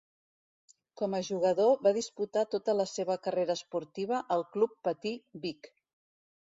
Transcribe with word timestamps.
Com 1.01 1.15
a 1.17 1.19
jugador 1.27 1.75
va 1.89 1.93
disputar 1.99 2.45
tota 2.55 2.77
la 2.81 2.89
seva 2.95 3.19
carrera 3.29 3.59
esportiva 3.63 4.27
al 4.37 4.47
Club 4.57 4.77
Patí 4.89 5.15
Vic. 5.47 5.73